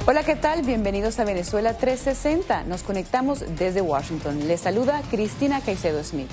[0.07, 0.63] Hola, ¿qué tal?
[0.63, 2.63] Bienvenidos a Venezuela 360.
[2.65, 4.49] Nos conectamos desde Washington.
[4.49, 6.31] Les saluda Cristina Caicedo Smith.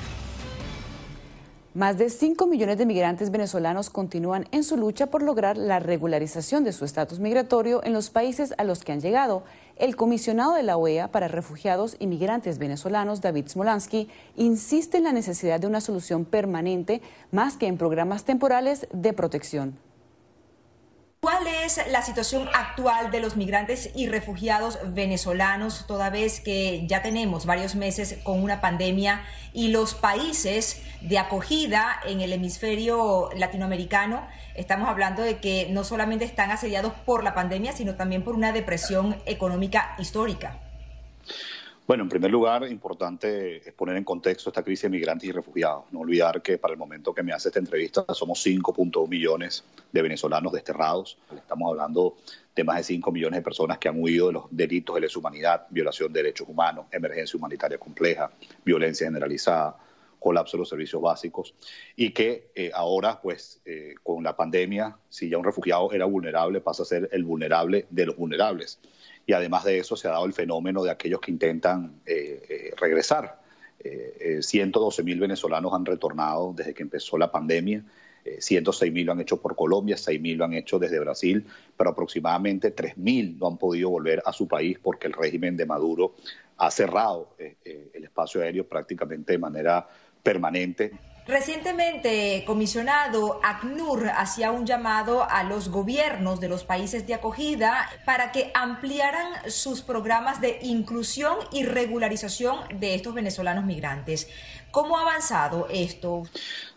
[1.75, 6.63] Más de 5 millones de migrantes venezolanos continúan en su lucha por lograr la regularización
[6.63, 9.43] de su estatus migratorio en los países a los que han llegado.
[9.75, 14.07] El comisionado de la OEA para refugiados y migrantes venezolanos, David Smolansky,
[14.37, 17.01] insiste en la necesidad de una solución permanente
[17.33, 19.84] más que en programas temporales de protección.
[21.25, 27.01] ¿Cuál es la situación actual de los migrantes y refugiados venezolanos, toda vez que ya
[27.01, 34.27] tenemos varios meses con una pandemia y los países de acogida en el hemisferio latinoamericano,
[34.53, 38.51] estamos hablando de que no solamente están asediados por la pandemia, sino también por una
[38.51, 40.59] depresión económica histórica?
[41.87, 45.83] Bueno, en primer lugar, importante es poner en contexto esta crisis de migrantes y refugiados.
[45.91, 50.01] No olvidar que para el momento que me hace esta entrevista somos 5.1 millones de
[50.01, 51.19] venezolanos desterrados.
[51.37, 52.17] Estamos hablando
[52.55, 55.19] de más de 5 millones de personas que han huido de los delitos de lesa
[55.19, 58.31] humanidad, violación de derechos humanos, emergencia humanitaria compleja,
[58.63, 59.77] violencia generalizada,
[60.17, 61.53] colapso de los servicios básicos
[61.95, 66.61] y que eh, ahora, pues, eh, con la pandemia, si ya un refugiado era vulnerable,
[66.61, 68.79] pasa a ser el vulnerable de los vulnerables
[69.25, 72.71] y además de eso se ha dado el fenómeno de aquellos que intentan eh, eh,
[72.77, 73.41] regresar.
[73.79, 77.83] Eh, 112 mil venezolanos han retornado desde que empezó la pandemia.
[78.39, 81.45] 106 mil lo han hecho por Colombia, 6 mil lo han hecho desde Brasil,
[81.77, 85.67] pero aproximadamente 3 mil no han podido volver a su país porque el régimen de
[85.67, 86.15] Maduro
[86.57, 89.87] ha cerrado el espacio aéreo prácticamente de manera
[90.23, 90.91] permanente.
[91.27, 98.31] Recientemente, comisionado ACNUR hacía un llamado a los gobiernos de los países de acogida para
[98.31, 104.29] que ampliaran sus programas de inclusión y regularización de estos venezolanos migrantes.
[104.69, 106.23] ¿Cómo ha avanzado esto?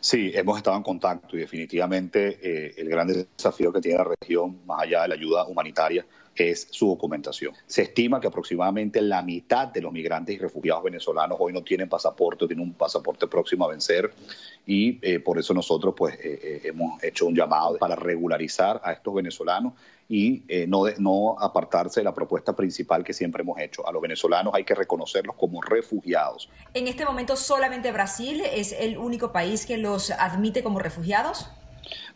[0.01, 4.65] Sí, hemos estado en contacto y definitivamente eh, el gran desafío que tiene la región,
[4.65, 6.07] más allá de la ayuda humanitaria,
[6.39, 7.55] es su documentación.
[7.67, 11.89] Se estima que aproximadamente la mitad de los migrantes y refugiados venezolanos hoy no tienen
[11.89, 14.13] pasaporte, tienen un pasaporte próximo a vencer
[14.67, 18.93] y eh, por eso nosotros pues eh, eh, hemos hecho un llamado para regularizar a
[18.93, 19.73] estos venezolanos
[20.11, 23.87] y no, no apartarse de la propuesta principal que siempre hemos hecho.
[23.87, 26.49] A los venezolanos hay que reconocerlos como refugiados.
[26.73, 31.51] En este momento solamente Brasil es el único país que los admite como refugiados.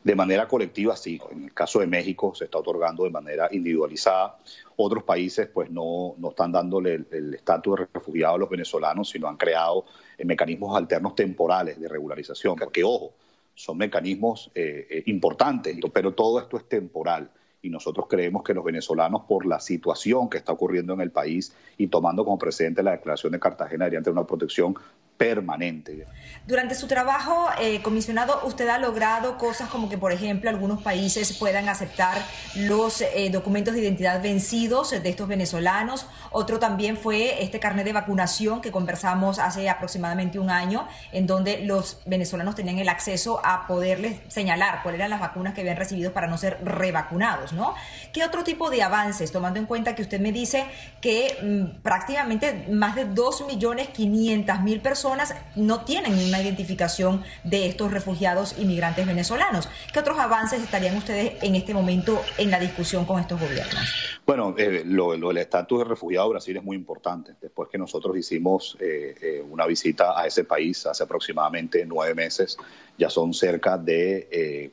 [0.03, 1.21] De manera colectiva, sí.
[1.31, 4.39] En el caso de México se está otorgando de manera individualizada.
[4.77, 9.29] Otros países pues no, no están dándole el estatus de refugiado a los venezolanos, sino
[9.29, 9.85] han creado
[10.19, 12.57] eh, mecanismos alternos temporales de regularización.
[12.57, 13.13] Porque, ojo,
[13.55, 17.31] son mecanismos eh, eh, importantes, pero todo esto es temporal
[17.63, 21.55] y nosotros creemos que los venezolanos, por la situación que está ocurriendo en el país
[21.79, 24.75] y tomando como precedente la declaración de Cartagena, deberían tener una protección
[25.17, 26.07] permanente.
[26.47, 31.33] Durante su trabajo, eh, comisionado, usted ha logrado cosas como que, por ejemplo, algunos países
[31.35, 32.19] puedan aceptar
[32.57, 36.07] los eh, documentos de identidad vencidos de estos venezolanos.
[36.33, 41.61] Otro también fue este carnet de vacunación que conversamos hace aproximadamente un año, en donde
[41.65, 46.13] los venezolanos tenían el acceso a poderles señalar cuáles eran las vacunas que habían recibido
[46.13, 47.75] para no ser revacunados, ¿no?
[48.13, 50.67] ¿Qué otro tipo de avances, tomando en cuenta que usted me dice
[51.01, 58.57] que mm, prácticamente más de 2.500.000 personas personas no tienen una identificación de estos refugiados
[58.57, 59.69] inmigrantes venezolanos.
[59.93, 64.21] ¿Qué otros avances estarían ustedes en este momento en la discusión con estos gobiernos?
[64.25, 67.33] Bueno, eh, lo, del estatus de refugiado de Brasil es muy importante.
[67.41, 72.57] Después que nosotros hicimos eh, eh, una visita a ese país hace aproximadamente nueve meses,
[72.97, 74.71] ya son cerca de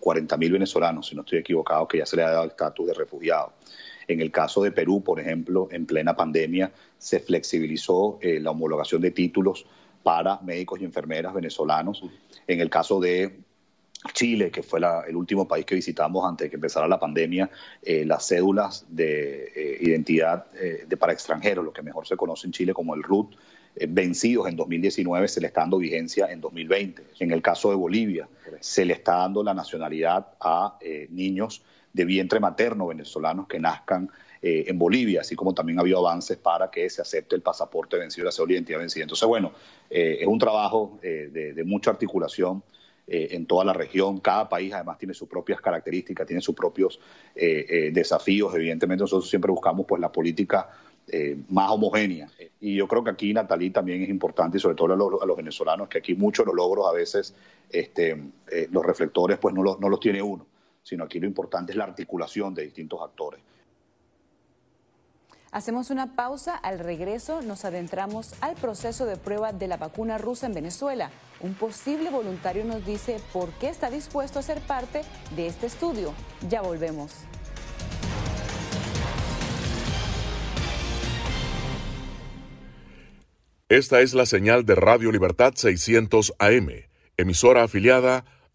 [0.00, 2.86] 40 mil venezolanos, si no estoy equivocado, que ya se le ha dado el estatus
[2.86, 3.52] de refugiado.
[4.08, 9.10] En el caso de Perú, por ejemplo, en plena pandemia se flexibilizó la homologación de
[9.10, 9.66] títulos
[10.02, 12.02] para médicos y enfermeras venezolanos.
[12.46, 13.40] En el caso de
[14.12, 17.50] Chile, que fue el último país que visitamos antes de que empezara la pandemia,
[17.82, 22.46] eh, las cédulas de eh, identidad eh, de, para extranjeros, lo que mejor se conoce
[22.46, 23.34] en Chile como el RUT,
[23.88, 27.02] vencidos en 2019, se le está dando vigencia en 2020.
[27.20, 28.26] En el caso de Bolivia,
[28.58, 30.78] se le está dando la nacionalidad a
[31.10, 31.62] niños
[31.96, 34.10] de vientre materno venezolanos que nazcan
[34.42, 38.26] en Bolivia, así como también ha habido avances para que se acepte el pasaporte vencido,
[38.26, 39.02] la cédula de identidad vencida.
[39.02, 39.50] Entonces, bueno,
[39.90, 42.62] es un trabajo de mucha articulación
[43.08, 44.18] eh, en toda la región.
[44.18, 46.98] Cada país además tiene sus propias características, tiene sus propios
[47.36, 48.52] eh, eh, desafíos.
[48.52, 50.68] Evidentemente nosotros siempre buscamos pues la política
[51.50, 52.28] más homogénea.
[52.60, 55.88] Y yo creo que aquí, Natalí, también es importante, y sobre todo a los, venezolanos,
[55.88, 57.32] que aquí muchos de los logros a veces
[57.70, 58.20] este,
[58.72, 60.44] los reflectores pues no los, no los tiene uno,
[60.86, 63.40] sino aquí lo importante es la articulación de distintos actores.
[65.50, 66.54] Hacemos una pausa.
[66.54, 71.10] Al regreso nos adentramos al proceso de prueba de la vacuna rusa en Venezuela.
[71.40, 75.02] Un posible voluntario nos dice por qué está dispuesto a ser parte
[75.34, 76.12] de este estudio.
[76.48, 77.12] Ya volvemos.
[83.68, 86.68] Esta es la señal de Radio Libertad 600 AM,
[87.16, 88.24] emisora afiliada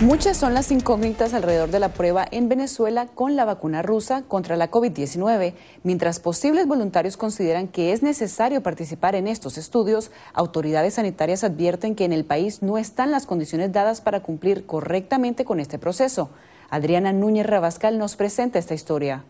[0.00, 4.56] Muchas son las incógnitas alrededor de la prueba en Venezuela con la vacuna rusa contra
[4.56, 5.54] la COVID-19.
[5.84, 12.04] Mientras posibles voluntarios consideran que es necesario participar en estos estudios, autoridades sanitarias advierten que
[12.04, 16.28] en el país no están las condiciones dadas para cumplir correctamente con este proceso.
[16.70, 19.24] Adriana Núñez Rabascal nos presenta esta historia.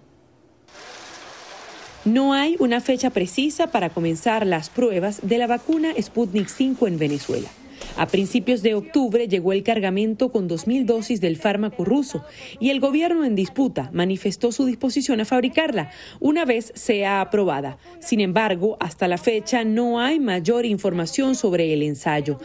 [2.07, 6.99] No hay una fecha precisa para comenzar las pruebas de la vacuna Sputnik 5 en
[6.99, 7.51] Venezuela.
[7.97, 12.25] A principios de octubre llegó el cargamento con 2.000 dosis del fármaco ruso
[12.61, 17.79] y el gobierno en disputa manifestó su disposición a fabricarla una vez sea aprobada.
[18.01, 22.41] Sin embargo, hasta la fecha no hay mayor información sobre el ensayo.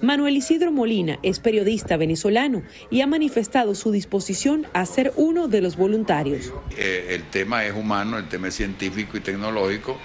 [0.00, 5.60] Manuel Isidro Molina es periodista venezolano y ha manifestado su disposición a ser uno de
[5.60, 6.52] los voluntarios.
[6.76, 9.96] Eh, el tema es humano, el tema es científico y tecnológico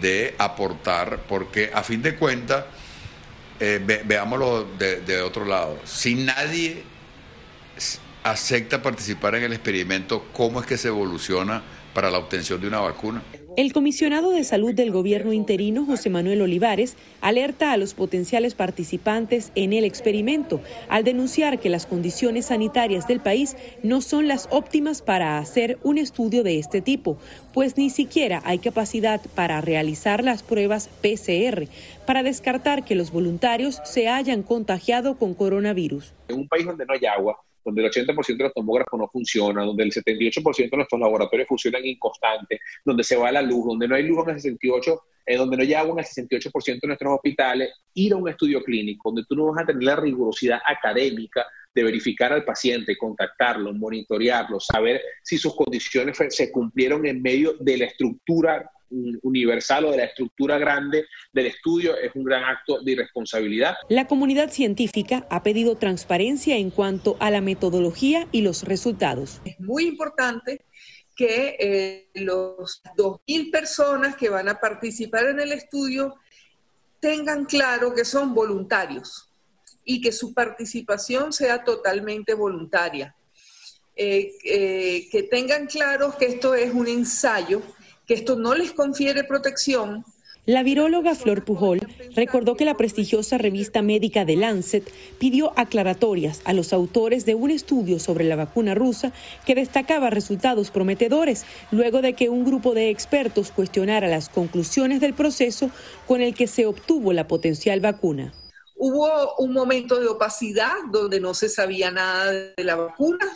[0.00, 2.64] de aportar, porque a fin de cuentas,
[3.60, 5.78] eh, veámoslo de, otro lado.
[5.84, 6.84] Si nadie
[8.30, 11.62] acepta participar en el experimento, cómo es que se evoluciona
[11.94, 13.22] para la obtención de una vacuna.
[13.56, 19.50] El comisionado de salud del gobierno interino, José Manuel Olivares, alerta a los potenciales participantes
[19.54, 20.60] en el experimento
[20.90, 25.96] al denunciar que las condiciones sanitarias del país no son las óptimas para hacer un
[25.96, 27.16] estudio de este tipo,
[27.54, 31.68] pues ni siquiera hay capacidad para realizar las pruebas PCR
[32.06, 36.12] para descartar que los voluntarios se hayan contagiado con coronavirus.
[36.28, 39.64] En un país donde no hay agua, donde el 80% de los tomógrafos no funciona,
[39.64, 43.96] donde el 78% de nuestros laboratorios funcionan inconstantes, donde se va la luz, donde no
[43.96, 47.14] hay luz en el 68%, eh, donde no hay agua en el 68% de nuestros
[47.14, 51.44] hospitales, ir a un estudio clínico donde tú no vas a tener la rigurosidad académica
[51.74, 57.76] de verificar al paciente, contactarlo, monitorearlo, saber si sus condiciones se cumplieron en medio de
[57.76, 62.92] la estructura universal o de la estructura grande del estudio es un gran acto de
[62.92, 63.74] irresponsabilidad.
[63.88, 69.40] La comunidad científica ha pedido transparencia en cuanto a la metodología y los resultados.
[69.44, 70.64] Es muy importante
[71.16, 76.16] que eh, los 2.000 personas que van a participar en el estudio
[77.00, 79.30] tengan claro que son voluntarios
[79.84, 83.14] y que su participación sea totalmente voluntaria.
[83.98, 87.62] Eh, eh, que tengan claro que esto es un ensayo
[88.06, 90.04] que esto no les confiere protección.
[90.46, 91.80] La viróloga Flor Pujol
[92.14, 94.88] recordó que la prestigiosa revista médica The Lancet
[95.18, 99.12] pidió aclaratorias a los autores de un estudio sobre la vacuna rusa
[99.44, 105.14] que destacaba resultados prometedores luego de que un grupo de expertos cuestionara las conclusiones del
[105.14, 105.68] proceso
[106.06, 108.32] con el que se obtuvo la potencial vacuna.
[108.76, 113.34] Hubo un momento de opacidad donde no se sabía nada de la vacuna.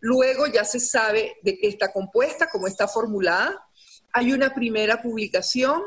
[0.00, 3.67] Luego ya se sabe de qué está compuesta, cómo está formulada
[4.12, 5.82] hay una primera publicación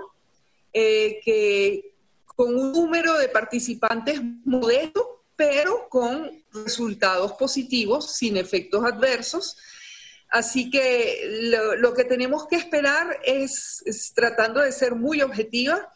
[0.74, 1.93] eh, que
[2.26, 9.57] con un número de participantes modesto, pero con resultados positivos, sin efectos adversos.
[10.30, 13.84] Así que lo, que tenemos que esperar es,
[14.15, 15.91] tratando de ser muy objetiva,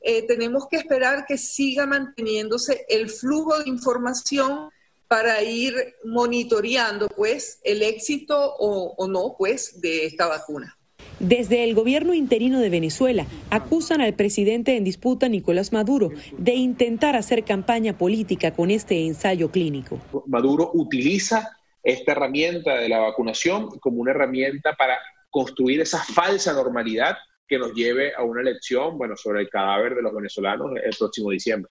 [0.00, 4.70] eh, tenemos que esperar que siga manteniéndose el flujo de información
[5.08, 10.77] para ir monitoreando pues el éxito o, o no pues de esta vacuna.
[11.20, 17.16] Desde el gobierno interino de Venezuela acusan al presidente en disputa Nicolás Maduro de intentar
[17.16, 20.00] hacer campaña política con este ensayo clínico.
[20.26, 24.98] Maduro utiliza esta herramienta de la vacunación como una herramienta para
[25.30, 27.16] construir esa falsa normalidad
[27.48, 31.30] que nos lleve a una elección, bueno, sobre el cadáver de los venezolanos el próximo
[31.30, 31.70] diciembre.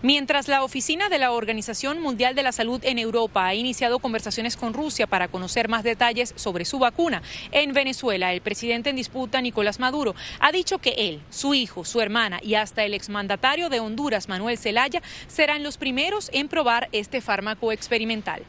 [0.00, 4.56] Mientras la oficina de la Organización Mundial de la Salud en Europa ha iniciado conversaciones
[4.56, 7.20] con Rusia para conocer más detalles sobre su vacuna,
[7.50, 12.00] en Venezuela el presidente en disputa, Nicolás Maduro, ha dicho que él, su hijo, su
[12.00, 17.20] hermana y hasta el exmandatario de Honduras, Manuel Zelaya, serán los primeros en probar este
[17.20, 18.44] fármaco experimental.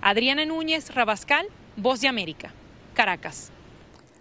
[0.00, 1.46] Adriana Núñez Rabascal,
[1.76, 2.52] Voz de América,
[2.94, 3.52] Caracas.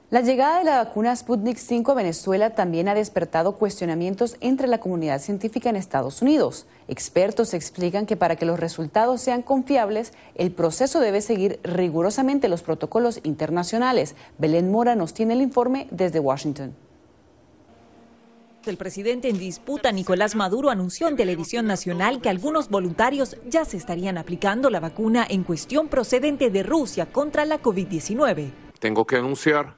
[0.10, 4.80] La llegada de la vacuna Sputnik 5 a Venezuela también ha despertado cuestionamientos entre la
[4.80, 6.66] comunidad científica en Estados Unidos.
[6.88, 12.62] Expertos explican que para que los resultados sean confiables, el proceso debe seguir rigurosamente los
[12.62, 14.16] protocolos internacionales.
[14.38, 16.74] Belén Mora nos tiene el informe desde Washington.
[18.66, 23.76] El presidente en disputa, Nicolás Maduro, anunció en televisión nacional que algunos voluntarios ya se
[23.76, 28.52] estarían aplicando la vacuna en cuestión procedente de Rusia contra la COVID-19.
[28.80, 29.76] Tengo que anunciar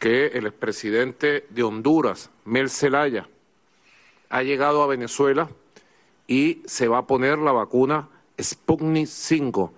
[0.00, 3.28] que el expresidente de Honduras, Mel Zelaya,
[4.30, 5.50] ha llegado a Venezuela
[6.26, 8.08] y se va a poner la vacuna
[8.40, 9.72] Sputnik 5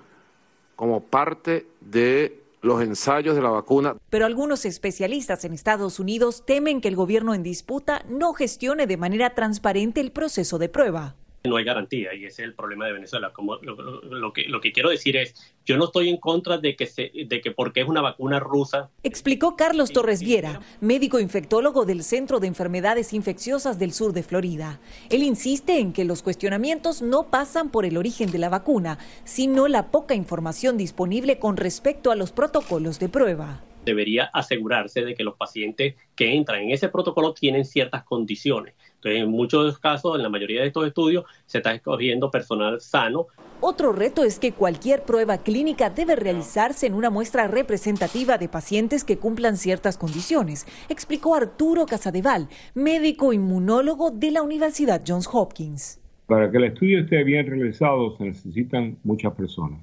[0.76, 3.96] como parte de los ensayos de la vacuna.
[4.10, 8.96] Pero algunos especialistas en Estados Unidos temen que el gobierno en disputa no gestione de
[8.96, 12.92] manera transparente el proceso de prueba no hay garantía y ese es el problema de
[12.92, 13.32] Venezuela.
[13.32, 15.34] Como lo, que, lo que quiero decir es,
[15.64, 18.90] yo no estoy en contra de que, se, de que porque es una vacuna rusa.
[19.02, 24.80] Explicó Carlos Torres Viera, médico infectólogo del Centro de Enfermedades Infecciosas del sur de Florida.
[25.10, 29.66] Él insiste en que los cuestionamientos no pasan por el origen de la vacuna, sino
[29.66, 35.24] la poca información disponible con respecto a los protocolos de prueba debería asegurarse de que
[35.24, 38.74] los pacientes que entran en ese protocolo tienen ciertas condiciones.
[39.02, 43.26] Entonces, en muchos casos, en la mayoría de estos estudios, se está escogiendo personal sano.
[43.60, 49.02] Otro reto es que cualquier prueba clínica debe realizarse en una muestra representativa de pacientes
[49.02, 56.00] que cumplan ciertas condiciones, explicó Arturo Casadeval, médico inmunólogo de la Universidad Johns Hopkins.
[56.26, 59.80] Para que el estudio esté bien realizado se necesitan muchas personas.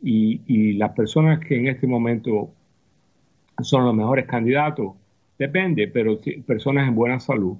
[0.00, 2.50] Y, y las personas que en este momento
[3.62, 4.92] son los mejores candidatos,
[5.36, 7.56] depende, pero personas en buena salud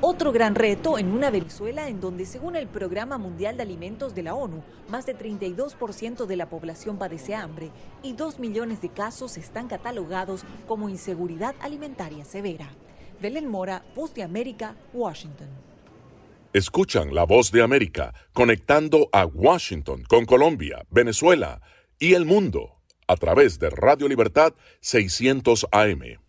[0.00, 4.22] Otro gran reto en una Venezuela en donde, según el Programa Mundial de Alimentos de
[4.22, 7.70] la ONU, más de 32% de la población padece hambre
[8.04, 12.68] y 2 millones de casos están catalogados como inseguridad alimentaria severa.
[13.20, 15.48] Belén Mora, Voz de América, Washington.
[16.52, 21.60] Escuchan la voz de América conectando a Washington con Colombia, Venezuela
[21.98, 22.76] y el mundo
[23.08, 26.27] a través de Radio Libertad 600 AM.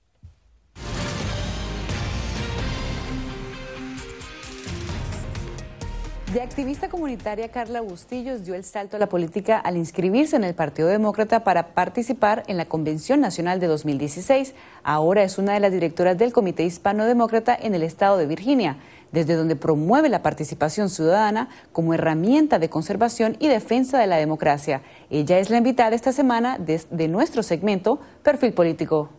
[6.34, 10.54] De activista comunitaria Carla Bustillos dio el salto a la política al inscribirse en el
[10.54, 14.54] Partido Demócrata para participar en la Convención Nacional de 2016.
[14.84, 18.78] Ahora es una de las directoras del Comité Hispano Demócrata en el estado de Virginia,
[19.12, 24.84] desde donde promueve la participación ciudadana como herramienta de conservación y defensa de la democracia.
[25.10, 29.10] Ella es la invitada esta semana de, de nuestro segmento Perfil Político.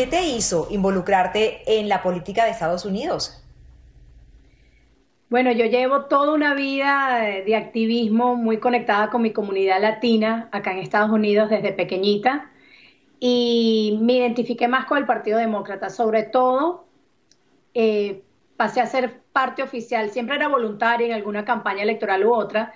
[0.00, 3.44] ¿Qué te hizo involucrarte en la política de Estados Unidos?
[5.28, 10.72] Bueno, yo llevo toda una vida de activismo muy conectada con mi comunidad latina acá
[10.72, 12.50] en Estados Unidos desde pequeñita
[13.18, 16.86] y me identifiqué más con el Partido Demócrata, sobre todo
[17.74, 18.22] eh,
[18.56, 22.72] pasé a ser parte oficial, siempre era voluntaria en alguna campaña electoral u otra,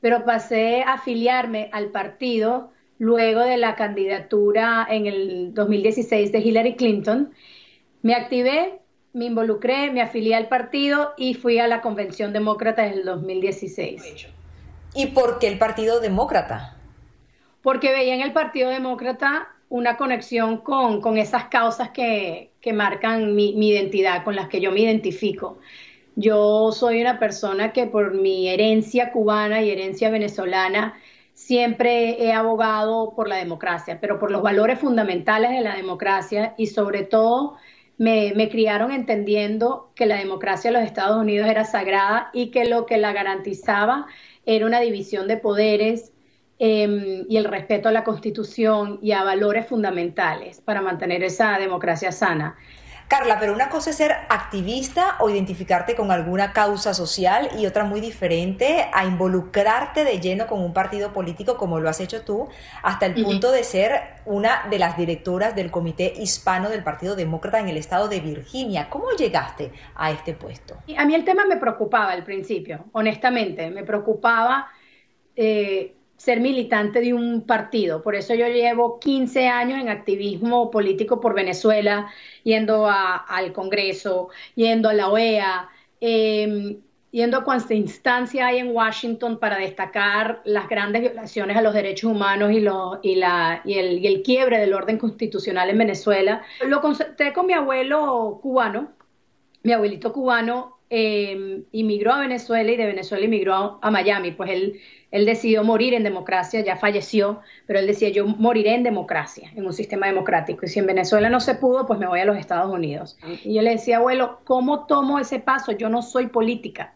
[0.00, 6.76] pero pasé a afiliarme al partido luego de la candidatura en el 2016 de Hillary
[6.76, 7.32] Clinton.
[8.02, 8.80] Me activé,
[9.12, 14.28] me involucré, me afilié al partido y fui a la Convención Demócrata en el 2016.
[14.94, 16.76] ¿Y por qué el Partido Demócrata?
[17.62, 23.34] Porque veía en el Partido Demócrata una conexión con, con esas causas que, que marcan
[23.34, 25.58] mi, mi identidad, con las que yo me identifico.
[26.16, 30.94] Yo soy una persona que por mi herencia cubana y herencia venezolana,
[31.34, 36.68] siempre he abogado por la democracia, pero por los valores fundamentales de la democracia y
[36.68, 37.56] sobre todo
[37.98, 42.86] me, criaron entendiendo que la democracia de los Estados Unidos era sagrada y que lo
[42.86, 44.06] que la garantizaba
[44.46, 46.12] era una división de poderes
[46.58, 52.12] em, y el respeto a la Constitución y a valores fundamentales para mantener esa democracia
[52.12, 52.56] sana.
[53.16, 57.84] Carla, pero una cosa es ser activista o identificarte con alguna causa social y otra
[57.84, 62.48] muy diferente a involucrarte de lleno con un partido político como lo has hecho tú,
[62.82, 67.60] hasta el punto de ser una de las directoras del Comité Hispano del Partido Demócrata
[67.60, 68.88] en el estado de Virginia.
[68.90, 70.76] ¿Cómo llegaste a este puesto?
[70.98, 74.66] A mí el tema me preocupaba al principio, honestamente, me preocupaba.
[75.36, 75.94] Eh,
[76.24, 78.02] ser militante de un partido.
[78.02, 82.10] Por eso yo llevo 15 años en activismo político por Venezuela,
[82.44, 85.68] yendo al Congreso, yendo a la OEA,
[86.00, 86.78] em,
[87.10, 92.10] yendo a cuánta instancia hay en Washington para destacar las grandes violaciones a los derechos
[92.10, 96.42] humanos y, y, la, y, el, y el quiebre del orden constitucional en Venezuela.
[96.66, 98.92] Lo consulté con mi abuelo cubano,
[99.62, 104.80] mi abuelito cubano eh, inmigró a Venezuela y de Venezuela inmigró a Miami, pues él
[105.14, 109.64] él decidió morir en democracia, ya falleció, pero él decía, yo moriré en democracia, en
[109.64, 110.66] un sistema democrático.
[110.66, 113.16] Y si en Venezuela no se pudo, pues me voy a los Estados Unidos.
[113.44, 115.70] Y yo le decía, abuelo, ¿cómo tomo ese paso?
[115.70, 116.94] Yo no soy política,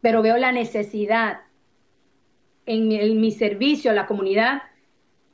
[0.00, 1.40] pero veo la necesidad
[2.64, 4.62] en, mi servicio a la comunidad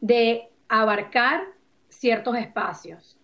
[0.01, 1.43] de abarcar
[1.89, 3.17] ciertos espacios.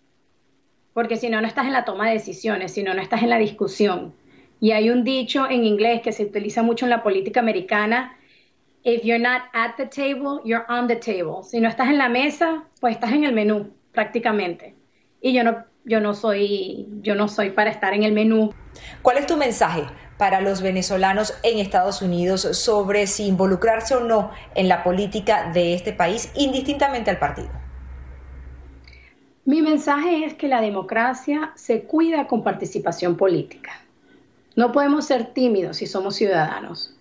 [0.97, 3.29] Porque si no, no estás en la toma de decisiones, si no, no estás en
[3.29, 4.15] la discusión.
[4.59, 8.17] Y hay un dicho en inglés que se utiliza mucho en la política americana,
[8.81, 11.43] if you're not at the table, you're on the table.
[11.43, 14.73] Si no estás en la mesa, pues estás en el menú prácticamente.
[15.21, 18.51] Y yo no yo no soy yo no soy para estar en el menú.
[19.03, 19.83] ¿Cuál es tu mensaje
[20.17, 25.75] para los venezolanos en Estados Unidos sobre si involucrarse o no en la política de
[25.75, 27.66] este país indistintamente al partido?
[29.47, 33.81] Mi mensaje es que la democracia se cuida con participación política.
[34.57, 36.93] No podemos ser tímidos si somos ciudadanos.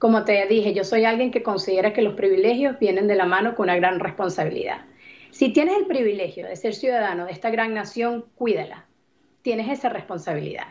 [0.00, 3.54] Como te dije, yo soy alguien que considera que los privilegios vienen de la mano
[3.54, 4.84] con una gran responsabilidad.
[5.30, 8.86] Si tienes el privilegio de ser ciudadano de esta gran nación, cuídala.
[9.42, 10.66] Tienes esa responsabilidad.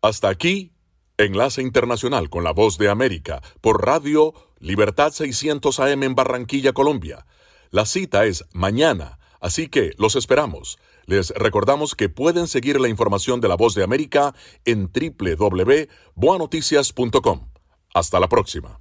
[0.00, 0.72] Hasta aquí,
[1.18, 7.26] Enlace Internacional con la Voz de América por Radio Libertad 600 AM en Barranquilla, Colombia.
[7.70, 10.78] La cita es mañana, así que los esperamos.
[11.06, 14.34] Les recordamos que pueden seguir la información de la voz de América
[14.64, 17.48] en www.boanoticias.com.
[17.94, 18.80] Hasta la próxima.